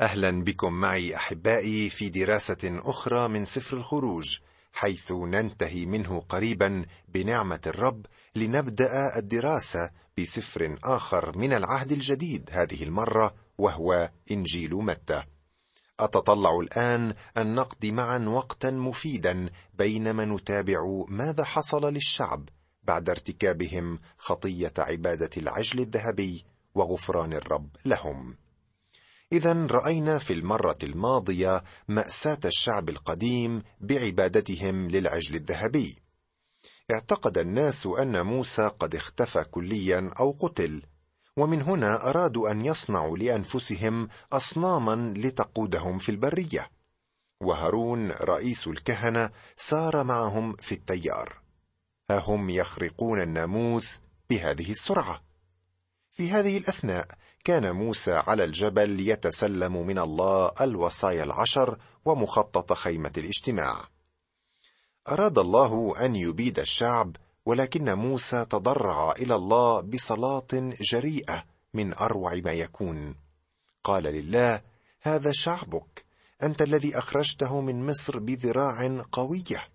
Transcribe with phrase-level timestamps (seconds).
[0.00, 4.38] أهلا بكم معي أحبائي في دراسة أخرى من سفر الخروج
[4.72, 13.34] حيث ننتهي منه قريبا بنعمة الرب لنبدأ الدراسة بسفر آخر من العهد الجديد هذه المرة
[13.58, 15.22] وهو إنجيل متى.
[16.00, 22.48] أتطلع الآن أن نقضي معا وقتا مفيدا بينما نتابع ماذا حصل للشعب
[22.82, 26.44] بعد ارتكابهم خطية عبادة العجل الذهبي
[26.74, 28.47] وغفران الرب لهم.
[29.32, 35.96] إذا رأينا في المرة الماضية مأساة الشعب القديم بعبادتهم للعجل الذهبي.
[36.90, 40.82] اعتقد الناس أن موسى قد اختفى كليا أو قتل
[41.36, 46.70] ومن هنا أرادوا أن يصنعوا لأنفسهم اصناما لتقودهم في البرية.
[47.40, 51.40] وهارون رئيس الكهنة سار معهم في التيار.
[52.10, 54.00] ها هم يخرقون الناموس
[54.30, 55.22] بهذه السرعة.
[56.10, 57.08] في هذه الأثناء
[57.48, 63.88] كان موسى على الجبل يتسلم من الله الوصايا العشر ومخطط خيمة الاجتماع.
[65.08, 70.46] أراد الله أن يبيد الشعب ولكن موسى تضرع إلى الله بصلاة
[70.80, 73.14] جريئة من أروع ما يكون.
[73.84, 74.62] قال لله
[75.00, 76.04] هذا شعبك.
[76.42, 79.68] أنت الذي أخرجته من مصر بذراع قوية.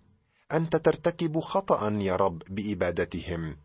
[0.52, 3.63] أنت ترتكب خطأ يا رب بإبادتهم.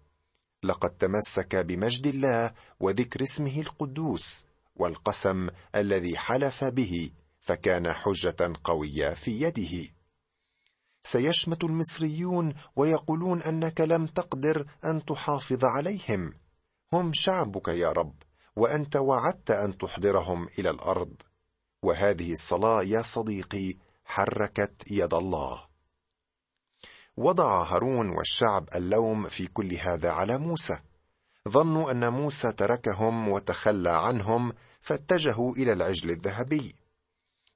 [0.64, 9.42] لقد تمسك بمجد الله وذكر اسمه القدوس والقسم الذي حلف به فكان حجة قوية في
[9.42, 9.90] يده.
[11.04, 16.34] سيشمت المصريون ويقولون أنك لم تقدر أن تحافظ عليهم.
[16.94, 18.14] هم شعبك يا رب
[18.56, 21.14] وأنت وعدت أن تحضرهم إلى الأرض.
[21.84, 25.69] وهذه الصلاة يا صديقي حركت يد الله.
[27.20, 30.80] وضع هارون والشعب اللوم في كل هذا على موسى.
[31.50, 36.76] ظنوا أن موسى تركهم وتخلى عنهم فاتجهوا إلى العجل الذهبي.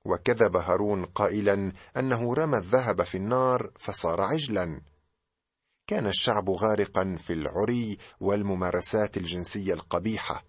[0.05, 4.81] وكذب هارون قائلا أنه رمى الذهب في النار فصار عجلا.
[5.87, 10.43] كان الشعب غارقا في العري والممارسات الجنسية القبيحة.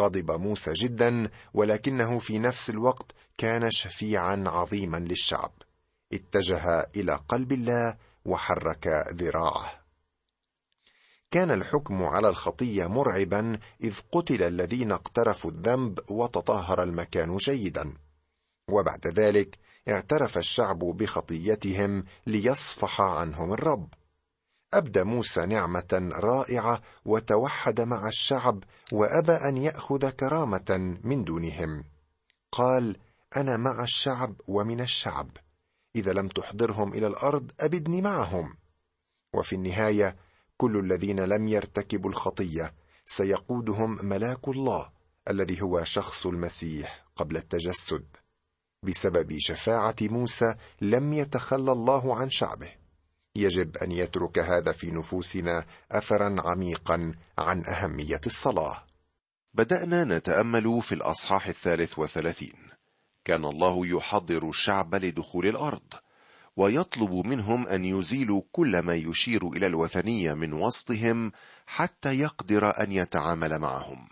[0.00, 5.52] غضب موسى جدا ولكنه في نفس الوقت كان شفيعا عظيما للشعب.
[6.12, 9.82] اتجه إلى قلب الله وحرك ذراعه.
[11.30, 17.94] كان الحكم على الخطية مرعبا إذ قتل الذين اقترفوا الذنب وتطهر المكان جيدا.
[18.68, 23.88] وبعد ذلك اعترف الشعب بخطيتهم ليصفح عنهم الرب.
[24.74, 31.84] أبدى موسى نعمة رائعة وتوحد مع الشعب وأبى أن يأخذ كرامة من دونهم.
[32.52, 32.96] قال
[33.36, 35.28] أنا مع الشعب ومن الشعب.
[35.96, 38.56] إذا لم تحضرهم إلى الأرض أبدني معهم.
[39.34, 40.16] وفي النهاية
[40.56, 42.74] كل الذين لم يرتكبوا الخطية
[43.06, 44.90] سيقودهم ملاك الله
[45.30, 48.04] الذي هو شخص المسيح قبل التجسد.
[48.82, 52.70] بسبب شفاعة موسى لم يتخلى الله عن شعبه.
[53.36, 58.86] يجب أن يترك هذا في نفوسنا اثرا عميقا عن أهمية الصلاة.
[59.54, 62.71] بدأنا نتأمل في الأصحاح الثالث وثلاثين
[63.24, 65.94] كان الله يحضر الشعب لدخول الأرض
[66.56, 71.32] ويطلب منهم أن يزيلوا كل ما يشير إلى الوثنية من وسطهم
[71.66, 74.08] حتى يقدر أن يتعامل معهم.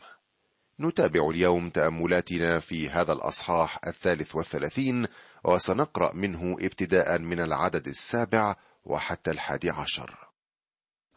[0.81, 5.06] نتابع اليوم تأملاتنا في هذا الأصحاح الثالث والثلاثين
[5.44, 8.54] وسنقرأ منه ابتداء من العدد السابع
[8.84, 10.31] وحتى الحادي عشر.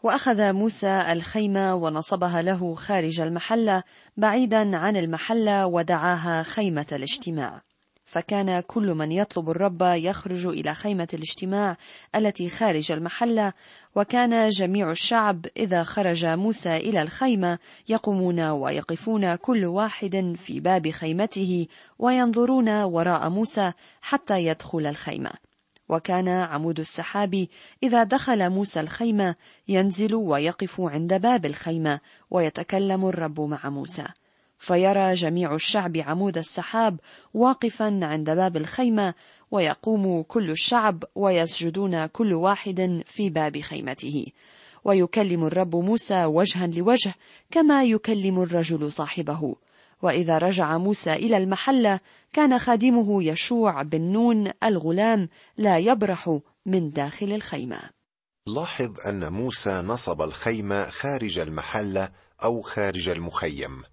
[0.03, 3.83] وأخذ موسى الخيمة ونصبها له خارج المحلة
[4.17, 7.61] بعيدا عن المحلة ودعاها خيمة الاجتماع.
[8.13, 11.77] فكان كل من يطلب الرب يخرج إلى خيمة الاجتماع
[12.15, 13.53] التي خارج المحلة
[13.95, 17.59] وكان جميع الشعب إذا خرج موسى إلى الخيمة
[17.89, 21.67] يقومون ويقفون كل واحد في باب خيمته
[21.99, 25.31] وينظرون وراء موسى حتى يدخل الخيمة.
[25.89, 27.47] وكان عمود السحاب
[27.83, 29.35] إذا دخل موسى الخيمة
[29.67, 31.99] ينزل ويقف عند باب الخيمة
[32.31, 34.05] ويتكلم الرب مع موسى.
[34.57, 36.99] فيرى جميع الشعب عمود السحاب
[37.33, 39.13] واقفا عند باب الخيمة
[39.51, 44.25] ويقوم كل الشعب ويسجدون كل واحد في باب خيمته.
[44.85, 47.13] ويكلم الرب موسى وجها لوجه
[47.51, 49.55] كما يكلم الرجل صاحبه.
[50.01, 51.99] وإذا رجع موسى إلى المحلة
[52.33, 57.79] كان خادمه يشوع بن نون الغلام لا يبرح من داخل الخيمة.
[58.47, 62.09] لاحظ أن موسى نصب الخيمة خارج المحلة
[62.43, 63.83] أو خارج المخيم.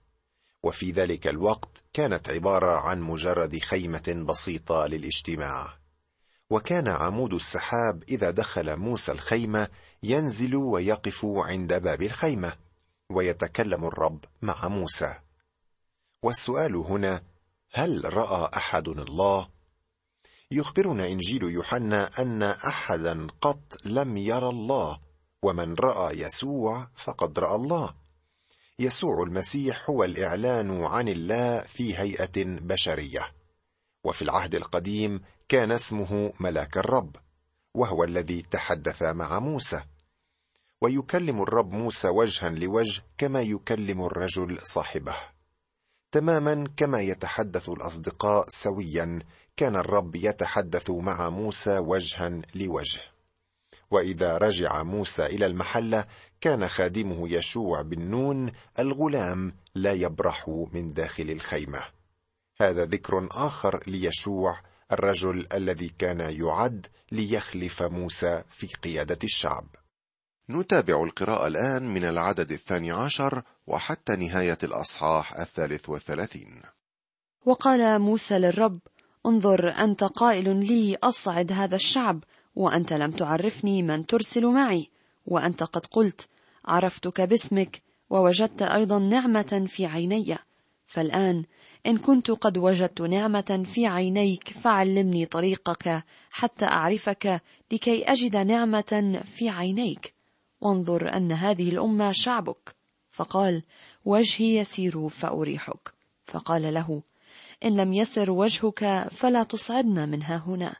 [0.62, 5.78] وفي ذلك الوقت كانت عبارة عن مجرد خيمة بسيطة للاجتماع.
[6.50, 9.68] وكان عمود السحاب إذا دخل موسى الخيمة
[10.02, 12.56] ينزل ويقف عند باب الخيمة
[13.10, 15.14] ويتكلم الرب مع موسى.
[16.22, 17.22] والسؤال هنا
[17.72, 19.48] هل رأى احد الله؟
[20.50, 25.00] يخبرنا إنجيل يوحنا أن أحدا قط لم يرى الله
[25.42, 27.99] ومن رأى يسوع فقد رأى الله.
[28.80, 33.32] يسوع المسيح هو الإعلان عن الله في هيئة بشرية.
[34.04, 37.16] وفي العهد القديم كان اسمه ملاك الرب
[37.74, 39.82] وهو الذي تحدث مع موسى.
[40.80, 45.16] ويكلم الرب موسى وجها لوجه كما يكلم الرجل صاحبه.
[46.12, 49.18] تماما كما يتحدث الأصدقاء سويا
[49.56, 53.00] كان الرب يتحدث مع موسى وجها لوجه.
[53.90, 56.04] وإذا رجع موسى إلى المحلة
[56.40, 61.82] كان خادمه يشوع بن نون الغلام لا يبرح من داخل الخيمة.
[62.60, 64.60] هذا ذكر آخر ليشوع
[64.92, 69.66] الرجل الذي كان يعد ليخلف موسى في قيادة الشعب.
[70.50, 76.62] نتابع القراءة الآن من العدد الثاني عشر وحتى نهاية الأصحاح الثالث والثلاثين.
[77.46, 78.78] وقال موسى للرب
[79.26, 84.90] انظر أنت قائل لي أصعد هذا الشعب وأنت لم تعرفني من ترسل معي.
[85.26, 86.28] وأنت قد قلت
[86.64, 90.38] عرفتك باسمك ووجدت أيضا نعمة في عيني.
[90.86, 91.44] فالآن
[91.86, 99.48] إن كنت قد وجدت نعمة في عينيك فعلمني طريقك حتى أعرفك لكي أجد نعمة في
[99.48, 100.14] عينيك.
[100.60, 102.74] وانظر أن هذه الأمة شعبك.
[103.10, 103.62] فقال
[104.04, 105.94] وجهي يسير فأريحك.
[106.26, 107.02] فقال له
[107.64, 110.76] إن لم يسر وجهك فلا تصعدنا منها هنا.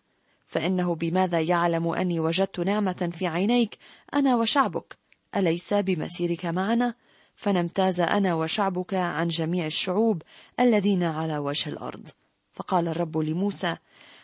[0.51, 3.79] فإنه بماذا يعلم أني وجدت نعمة في عينيك
[4.15, 4.99] أنا وشعبك؟
[5.37, 6.95] أليس بمسيرك معنا؟
[7.37, 10.23] فنمتاز أنا وشعبك عن جميع الشعوب
[10.61, 12.09] الذين على وجه الأرض.
[12.53, 13.77] فقال الرب لموسى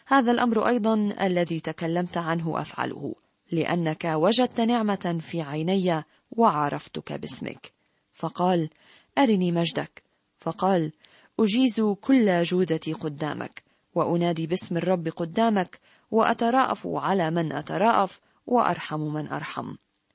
[0.06, 3.14] هذا الأمر أيضا الذي تكلمت عنه أفعله
[3.52, 7.72] لأنك وجدت نعمة في عيني وعرفتك باسمك.
[8.12, 8.70] فقال
[9.18, 10.02] أرني مجدك.
[10.36, 10.92] فقال
[11.40, 13.62] أجيز كل جودتي قدامك
[13.94, 19.74] وأنادي باسم الرب قدامك وأتراءف على من أتراءف وأرحم من أرحم.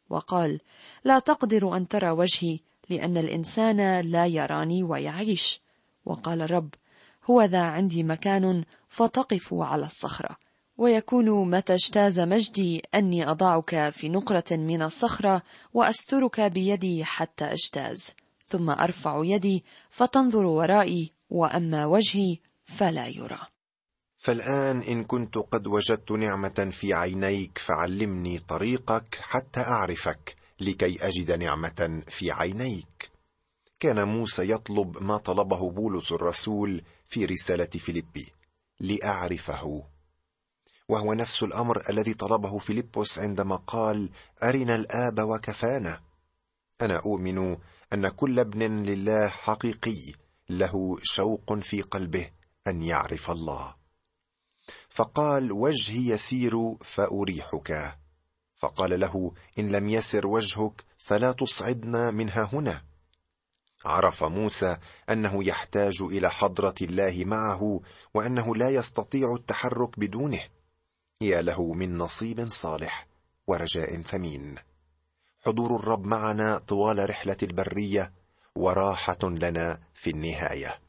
[0.09, 0.59] وقال
[1.03, 2.59] لا تقدر أن ترى وجهي
[2.89, 5.61] لأن الإنسان لا يراني ويعيش.
[6.05, 6.69] وقال الرب
[7.25, 10.37] هو ذا عندي مكان فتقف على الصخرة.
[10.77, 15.41] ويكون متى اجتاز مجدي أني أضعك في نقرة من الصخرة
[15.73, 18.13] وأسترك بيدي حتى أجتاز.
[18.45, 23.39] ثم أرفع يدي فتنظر ورائي وأما وجهي فلا يرى.
[24.21, 32.03] فالآن إن كنت قد وجدت نعمة في عينيك فعلمني طريقك حتى أعرفك لكي أجد نعمة
[32.07, 33.11] في عينيك.
[33.79, 38.33] كان موسى يطلب ما طلبه بولس الرسول في رسالة فيليبي
[38.79, 39.83] لأعرفه.
[40.89, 44.09] وهو نفس الأمر الذي طلبه فيلبس عندما قال
[44.43, 46.01] أرنا الآب وكفانا.
[46.81, 47.57] أنا أؤمن
[47.93, 50.13] أن كل ابن لله حقيقي
[50.49, 52.29] له شوق في قلبه
[52.67, 53.80] أن يعرف الله.
[54.91, 57.97] فقال وجهي يسير فأريحك.
[58.55, 62.81] فقال له إن لم يسر وجهك فلا تصعدنا منها هنا.
[63.85, 64.77] عرف موسى
[65.09, 67.81] أنه يحتاج إلى حضرة الله معه
[68.13, 70.41] وأنه لا يستطيع التحرك بدونه.
[71.21, 73.07] يا له من نصيب صالح
[73.47, 74.55] ورجاء ثمين.
[75.45, 78.13] حضور الرب معنا طوال رحلة البرية
[78.55, 80.79] وراحة لنا في النهاية.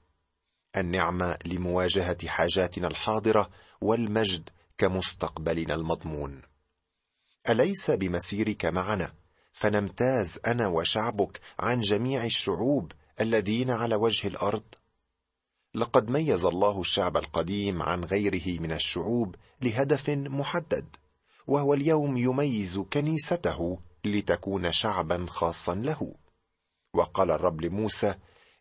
[0.76, 3.50] النعمة لمواجهة حاجاتنا الحاضرة
[3.82, 6.42] والمجد كمستقبلنا المضمون.
[7.48, 9.12] أليس بمسيرك معنا؟
[9.52, 14.64] فنمتاز أنا وشعبك عن جميع الشعوب الذين على وجه الأرض.
[15.74, 20.86] لقد ميز الله الشعب القديم عن غيره من الشعوب لهدف محدد
[21.46, 26.14] وهو اليوم يميز كنيسته لتكون شعبا خاصا له.
[26.94, 28.14] وقال الرب لموسى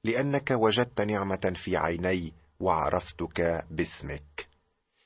[0.03, 4.50] لأنك وجدت نعمة في عيني وعرفتك باسمك.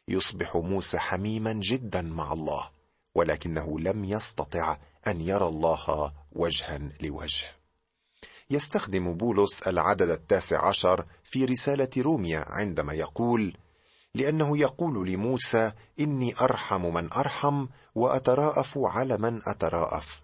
[0.08, 2.70] يصبح موسى حميما جدا مع الله
[3.16, 7.48] ولكنه لم يستطع أن يرى الله وجها لوجه.
[8.50, 13.58] يستخدم بولس العدد التاسع عشر في رسالة روميا عندما يقول
[14.16, 20.22] لأنه يقول لموسى إني أرحم من أرحم وأتراءف على من أتراءف.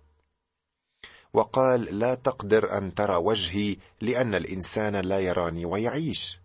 [1.34, 6.40] وقال لا تقدر أن ترى وجهي لأن الإنسان لا يراني ويعيش.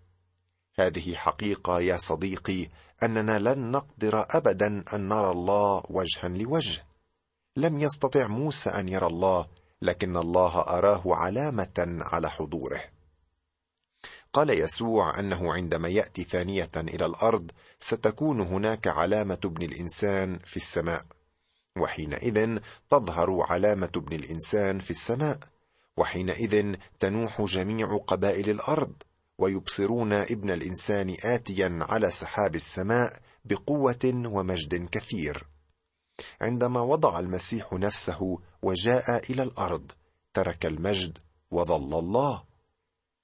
[0.78, 2.68] هذه حقيقة يا صديقي
[3.02, 6.84] أننا لن نقدر ابدا أن نرى الله وجها لوجه.
[7.56, 9.46] لم يستطع موسى أن يرى الله
[9.82, 12.80] لكن الله أراه علامة على حضوره.
[14.32, 21.04] قال يسوع أنه عندما يأتي ثانية إلى الأرض ستكون هناك علامة ابن الإنسان في السماء.
[21.78, 22.58] وحينئذ
[22.90, 25.38] تظهر علامة ابن الإنسان في السماء.
[25.96, 28.92] وحينئذ تنوح جميع قبائل الأرض.
[29.38, 35.46] ويبصرون ابن الإنسان اتيا على سحاب السماء بقوة ومجد كثير.
[36.40, 39.92] عندما وضع المسيح نفسه وجاء إلى الأرض
[40.34, 41.18] ترك المجد
[41.50, 42.42] وظل الله.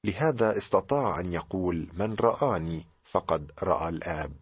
[0.04, 4.33] لهذا استطاع أن يقول من رآني فقد رأى الآب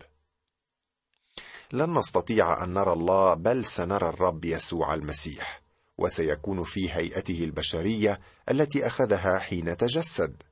[1.72, 5.62] لن نستطيع أن نرى الله بل سنرى الرب يسوع المسيح
[5.98, 10.42] وسيكون في هيئته البشرية التي أخذها حين تجسد.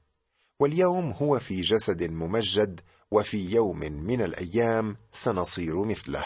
[0.61, 6.25] واليوم هو في جسد ممجد وفي يوم من الأيام سنصير مثله.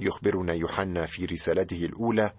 [0.00, 2.32] يخبرنا يوحنا في رسالته الأولى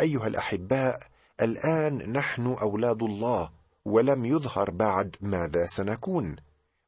[0.00, 1.00] أيها الأحباء
[1.42, 3.50] الآن نحن أولاد الله
[3.84, 6.36] ولم يظهر بعد ماذا سنكون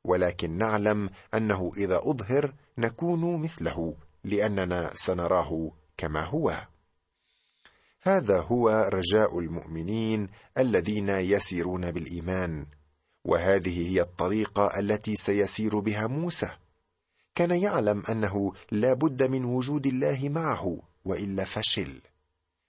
[0.04, 6.66] ولكن نعلم أنه إذا أظهر نكون مثله لأننا سنراه كما هو.
[8.02, 12.66] هذا هو رجاء المؤمنين الذين يسيرون بالإيمان.
[13.24, 16.50] وهذه هي الطريقة التي سيسير بها موسى.
[17.34, 22.00] كان يعلم أنه لا بد من وجود الله معه وإلا فشل.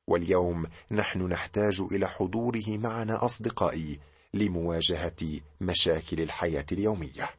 [0.08, 4.00] واليوم نحن نحتاج إلى حضوره معنا أصدقائي
[4.34, 7.30] لمواجهة مشاكل الحياة اليومية.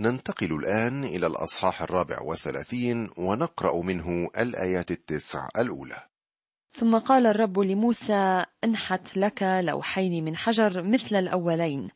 [0.00, 6.09] ننتقل الآن إلى الأصحاح الرابع وثلاثين ونقرأ منه الآيات التسع الأولى.
[6.72, 11.88] ثم قال الرب لموسى انحت لك لوحين من حجر مثل الأولين.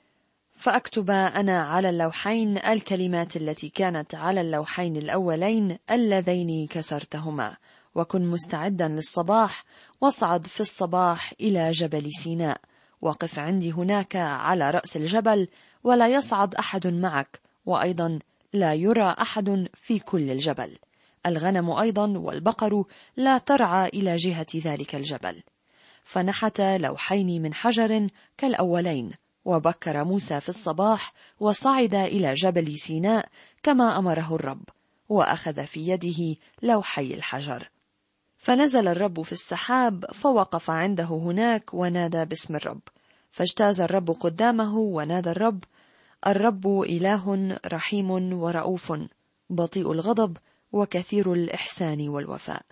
[0.57, 7.57] فأكتب أنا على اللوحين الكلمات التي كانت على اللوحين الأولين اللذين كسرتهما.
[7.95, 9.65] وكن مستعدا للصباح
[10.01, 12.61] واصعد في الصباح إلى جبل سيناء.
[13.01, 15.49] وقف عندي هناك على رأس الجبل
[15.85, 17.41] ولا يصعد أحد معك.
[17.67, 18.19] وأيضا
[18.53, 20.79] لا يرى أحد في كل الجبل.
[21.27, 22.85] الغنم أيضا والبقر
[23.17, 25.43] لا ترعى إلى جهة ذلك الجبل.
[26.03, 29.11] فنحت لوحين من حجر كالأولين
[29.45, 33.29] وبكر موسى في الصباح وصعد إلى جبل سيناء
[33.63, 34.63] كما أمره الرب
[35.09, 37.71] وأخذ في يده لوحي الحجر.
[38.39, 42.81] فنزل الرب في السحاب فوقف عنده هناك ونادى باسم الرب.
[43.35, 45.65] فاجتاز الرب قدامه ونادى الرب
[46.27, 48.93] الرب إله رحيم ورؤوف
[49.51, 50.37] بطيء الغضب
[50.75, 52.63] وكثير الإحسان والوفاء.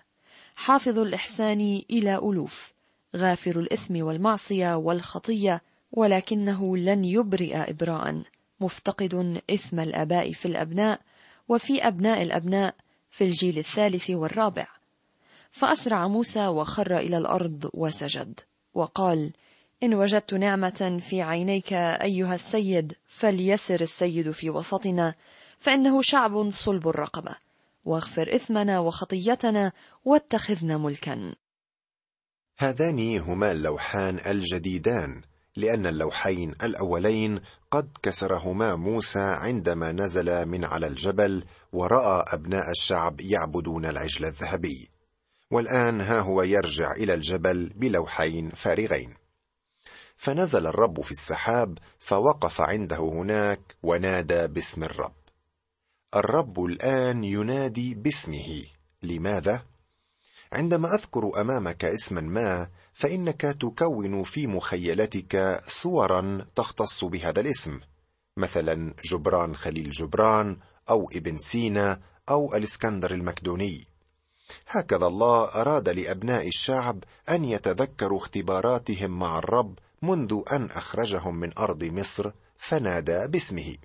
[0.55, 2.73] حافظ الإحسان إلى ألوف
[3.15, 8.21] غافر الإثم والمعصية والخطية ولكنه لن يبرئ ابراء.
[8.59, 11.01] مفتقد إثم الآباء في الأبناء
[11.49, 12.75] وفي أبناء الأبناء
[13.11, 14.67] في الجيل الثالث والرابع.
[15.51, 18.39] فأسرع موسى وخر إلى الأرض وسجد
[18.73, 19.31] وقال
[19.83, 25.15] إن وجدت نعمة في عينيك أيها السيد فليسر السيد في وسطنا
[25.59, 27.35] فإنه شعب صلب الرقبة.
[27.83, 29.71] واغفر إثمنا وخطيتنا
[30.05, 31.35] واتخذنا ملكا.
[32.57, 35.21] هذان هما اللوحان الجديدان
[35.55, 43.85] لأن اللوحين الأولين قد كسرهما موسى عندما نزل من على الجبل وراى أبناء الشعب يعبدون
[43.85, 44.89] العجل الذهبي.
[45.51, 49.13] والآن ها هو يرجع إلى الجبل بلوحين فارغين.
[50.15, 55.22] فنزل الرب في السحاب فوقف عنده هناك ونادى باسم الرب.
[56.15, 58.63] الرب الآن ينادي باسمه.
[59.03, 59.63] لماذا؟
[60.53, 67.79] عندما أذكر أمامك اسما ما فإنك تكون في مخيلتك صورا تختص بهذا الاسم.
[68.37, 70.57] مثلا جبران خليل جبران
[70.89, 73.87] أو ابن سينا أو الإسكندر المكدوني.
[74.67, 81.83] هكذا الله أراد لأبناء الشعب أن يتذكروا اختباراتهم مع الرب منذ أن أخرجهم من أرض
[81.83, 83.75] مصر فنادى باسمه.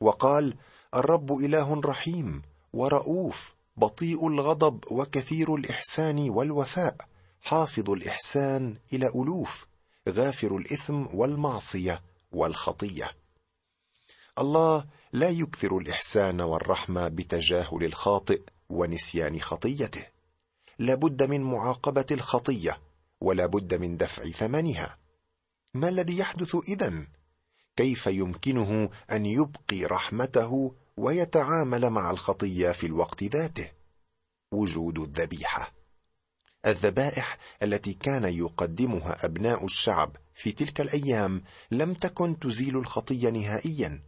[0.00, 0.56] وقال
[0.94, 6.96] الرب إله رحيم ورؤوف بطيء الغضب وكثير الإحسان والوفاء
[7.40, 9.66] حافظ الإحسان إلى ألوف
[10.08, 13.16] غافر الإثم والمعصية والخطية.
[14.38, 20.06] الله لا يكثر الإحسان والرحمة بتجاهل الخاطئ ونسيان خطيته.
[20.78, 22.80] لا بد من معاقبة الخطية
[23.20, 24.98] ولا بد من دفع ثمنها.
[25.74, 27.06] ما الذي يحدث إذن؟
[27.76, 33.70] كيف يمكنه أن يبقي رحمته ويتعامل مع الخطية في الوقت ذاته.
[34.52, 35.72] وجود الذبيحة.
[36.66, 44.02] الذبائح التي كان يقدمها أبناء الشعب في تلك الأيام لم تكن تزيل الخطية نهائيا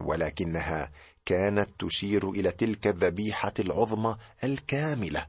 [0.00, 0.92] ولكنها
[1.26, 5.26] كانت تشير إلى تلك الذبيحة العظمى الكاملة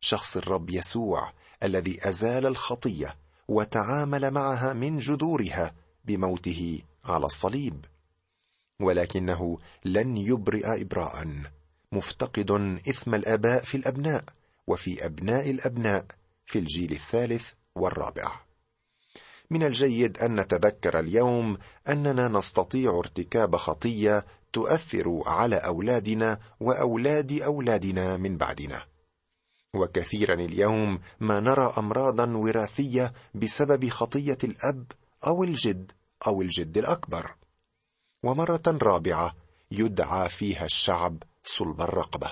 [0.00, 1.32] شخص الرب يسوع
[1.62, 3.16] الذي أزال الخطية
[3.48, 7.84] وتعامل معها من جذورها بموته على الصليب.
[8.80, 11.28] ولكنه لن يبرئ ابراء.
[11.92, 12.50] مفتقد
[12.88, 14.24] إثم الآباء في الأبناء
[14.66, 16.06] وفي أبناء الأبناء
[16.46, 18.40] في الجيل الثالث والرابع.
[19.50, 28.36] من الجيد أن نتذكر اليوم أننا نستطيع ارتكاب خطية تؤثر على أولادنا وأولاد أولادنا من
[28.36, 28.84] بعدنا.
[29.74, 34.84] وكثيرا اليوم ما نرى امراضا وراثية بسبب خطية الأب
[35.26, 35.92] أو الجد
[36.26, 37.34] أو الجد الأكبر.
[38.24, 39.34] ومرة رابعة
[39.70, 42.30] يدعى فيها الشعب صلب الرقبة.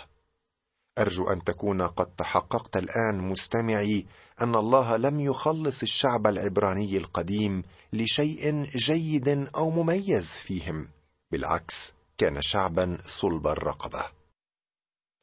[0.99, 4.07] أرجو أن تكون قد تحققت الآن مستمعي
[4.41, 10.89] أن الله لم يخلص الشعب العبراني القديم لشيء جيد أو مميز فيهم.
[11.31, 14.05] بالعكس كان شعبا صلب الرقبة.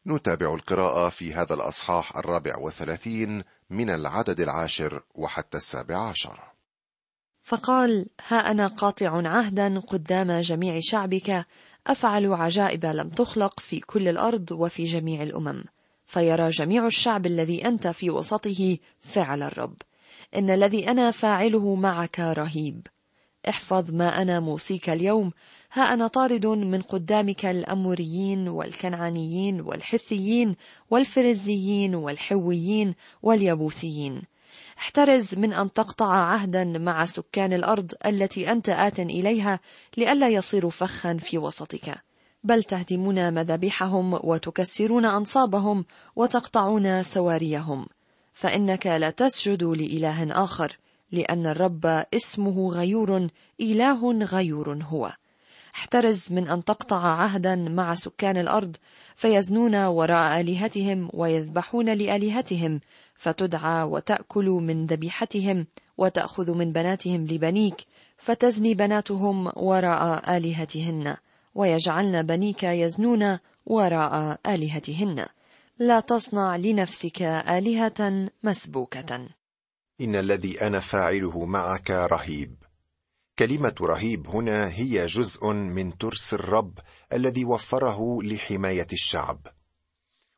[0.07, 6.48] نتابع القراءة في هذا الأصحاح الرابع وثلاثين من العدد العاشر وحتى السابع عشر.
[7.49, 11.45] فقال ها أنا قاطع عهدا قدام جميع شعبك
[11.87, 15.63] أفعل عجائب لم تخلق في كل الأرض وفي جميع الأمم.
[16.07, 19.75] فيرى جميع الشعب الذي أنت في وسطه فعل الرب.
[20.35, 22.87] إن الذي أنا فاعله معك رهيب.
[23.49, 25.31] احفظ ما أنا موصيك اليوم.
[25.73, 30.55] ها أنا طارد من قدامك الأموريين والكنعانيين والحثيين
[30.89, 34.21] والفرزيين والحويين واليبوسيين
[34.79, 39.59] احترز من أن تقطع عهدا مع سكان الأرض التي أنت آت إليها
[39.97, 41.95] لئلا يصيروا فخا في وسطك.
[42.43, 47.87] بل تهدمون مذابحهم وتكسرون أنصابهم وتقطعون سواريهم.
[48.33, 50.77] فإنك لا تسجد لإله آخر
[51.11, 53.27] لأن الرب اسمه غيور
[53.61, 55.13] إله غيور هو.
[55.75, 58.75] احترز من أن تقطع عهدا مع سكان الأرض
[59.15, 62.79] فيزنون وراء آلهتهم ويذبحون لآلهتهم
[63.15, 65.65] فتدعى وتأكل من ذبيحتهم
[65.97, 67.85] وتأخذ من بناتهم لبنيك
[68.17, 71.15] فتزني بناتهم وراء آلهتهن
[71.55, 75.25] ويجعلن بنيك يزنون وراء آلهتهن.
[75.79, 79.27] لا تصنع لنفسك آلهة مسبوكة.
[80.01, 82.55] إن الذي أنا فاعله معك رهيب.
[83.39, 86.79] كلمة رهيب هنا هي جزء من ترس الرب
[87.13, 89.47] الذي وفره لحماية الشعب.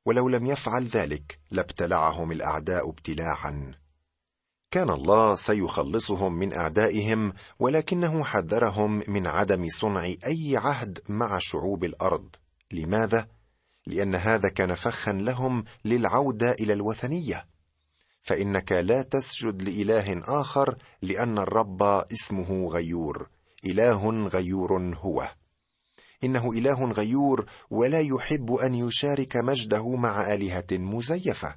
[0.06, 3.74] ولو لم يفعل ذلك لابتلعهم الأعداء ابتلاعا.
[4.72, 12.36] كان الله سيخلصهم من أعدائهم ولكنه حذرهم من عدم صنع أي عهد مع شعوب الأرض.
[12.72, 13.28] لماذا؟
[13.88, 17.51] لأن هذا كان فخا لهم للعودة إلى الوثنية.
[18.22, 23.30] فإنك لا تسجد لإله آخر لأن الرب اسمه غيور
[23.66, 25.32] إله غيور هو.
[26.24, 31.56] إنه إله غيور ولا يحب أن يشارك مجده مع آلهة مزيفة.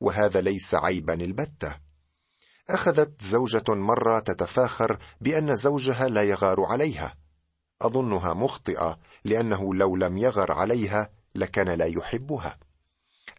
[0.00, 1.76] وهذا ليس عيبا البتة.
[2.70, 7.16] أخذت زوجة مرة تتفاخر بأن زوجها لا يغار عليها.
[7.82, 12.58] أظنها مخطئة لأنه لو لم يغر عليها لكان لا يحبها.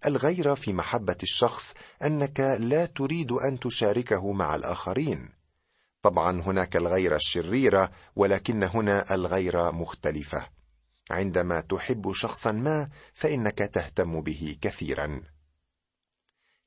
[0.05, 5.29] الغيره في محبة الشخص أنك لا تريد أن تشاركه مع الآخرين.
[6.01, 10.47] طبعا هناك الغيره الشريره ولكن هنا الغيره مختلفه
[11.11, 15.21] عندما تحب شخصا ما فإنك تهتم به كثيرا.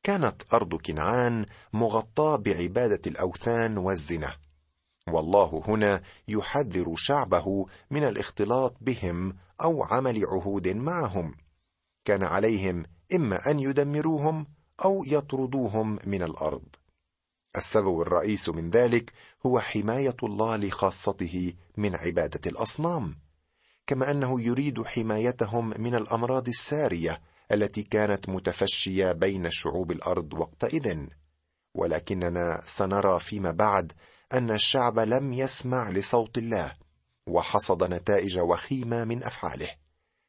[0.02, 4.36] كانت أرض كنعان مغطاة بعبادة الأوثان والزنا.
[5.08, 11.34] والله هنا يحذر شعبه من الاختلاط بهم أو عمل عهود معهم.
[12.04, 14.46] كان عليهم إما أن يدمروهم
[14.84, 16.62] أو يطردوهم من الأرض.
[17.56, 19.12] السبب الرئيس من ذلك
[19.46, 23.16] هو حماية الله لخاصته من عبادة الأصنام
[23.86, 27.20] كما أنه يريد حمايتهم من الأمراض السارية
[27.52, 31.06] التي كانت متفشية بين شعوب الأرض وقتئذ.
[31.74, 33.92] ولكننا سنرى فيما بعد
[34.32, 36.72] أن الشعب لم يسمع لصوت الله
[37.26, 39.70] وحصد نتائج وخيمة من أفعاله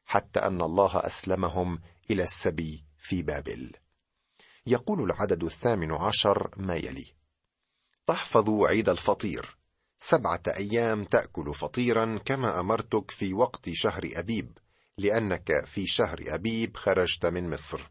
[0.04, 3.72] حتى أن الله أسلمهم إلى السبي في بابل.
[4.66, 7.06] يقول العدد الثامن عشر ما يلي.
[8.06, 9.58] تحفظ عيد الفطير.
[9.98, 14.58] سبعة أيام تأكل فطيرا كما أمرتك في وقت شهر أبيب
[14.98, 17.90] لأنك في شهر أبيب خرجت من مصر.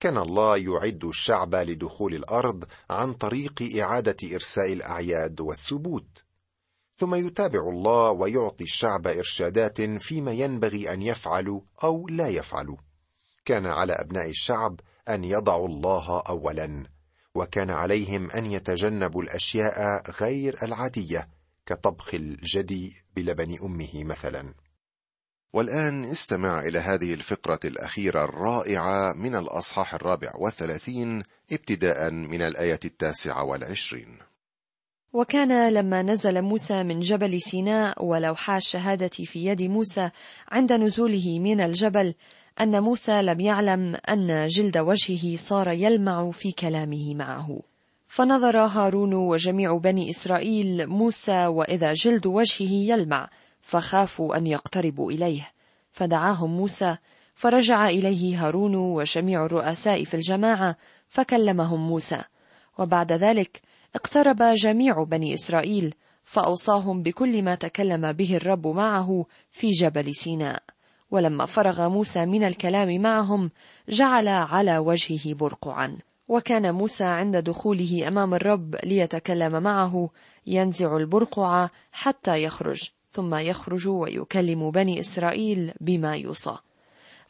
[0.00, 6.24] كان الله يعد الشعب لدخول الأرض عن طريق إعادة إرساء الأعياد والسبوت.
[6.96, 12.76] ثم يتابع الله ويعطي الشعب إرشادات فيما ينبغي أن يفعلوا أو لا يفعلوا.
[13.44, 16.84] كان على أبناء الشعب أن يضعوا الله اولا
[17.34, 21.28] وكان عليهم أن يتجنبوا الأشياء غير العادية
[21.66, 24.54] كطبخ الجدي بلبن أمه مثلا.
[25.52, 33.44] والآن استمع إلى هذه الفقرة الأخيرة الرائعة من الأصحاح الرابع والثلاثين ابتداء من الآية التاسعة
[33.44, 34.18] والعشرين.
[35.14, 40.10] وكان لما نزل موسى من جبل سيناء ولوحا الشهادة في يد موسى
[40.48, 42.14] عند نزوله من الجبل
[42.60, 47.60] أن موسى لم يعلم أن جلد وجهه صار يلمع في كلامه معه.
[48.06, 53.28] فنظر هارون وجميع بني إسرائيل موسى وإذا جلد وجهه يلمع
[53.62, 55.50] فخافوا أن يقتربوا إليه.
[55.92, 56.96] فدعاهم موسى
[57.34, 60.76] فرجع إليه هارون وجميع الرؤساء في الجماعة
[61.08, 62.22] فكلمهم موسى.
[62.78, 63.62] وبعد ذلك
[63.94, 70.62] اقترب جميع بني إسرائيل فأوصاهم بكل ما تكلم به الرب معه في جبل سيناء.
[71.10, 73.50] ولما فرغ موسى من الكلام معهم
[73.88, 75.98] جعل على وجهه برقعا.
[76.28, 80.10] وكان موسى عند دخوله أمام الرب ليتكلم معه
[80.46, 86.56] ينزع البرقع حتى يخرج ثم يخرج ويكلم بني إسرائيل بما يوصى.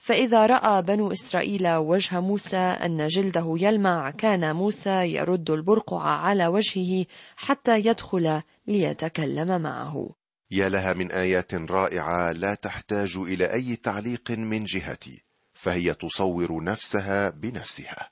[0.04, 7.06] فإذا رأى بنو إسرائيل وجه موسى أن جلده يلمع كان موسى يرد البرقع على وجهه
[7.36, 10.10] حتى يدخل ليتكلم معه.
[10.50, 15.22] يا لها من آيات رائعة لا تحتاج إلى أي تعليق من جهتي
[15.54, 18.10] فهي تصور نفسها بنفسها.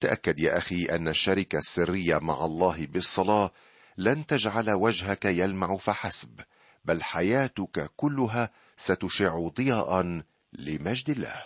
[0.00, 3.50] تأكد يا أخي أن الشركة السرية مع الله بالصلاة
[3.98, 6.40] لن تجعل وجهك يلمع فحسب
[6.84, 10.22] بل حياتك كلها ستشع ضياء
[10.58, 11.44] لمجد الله.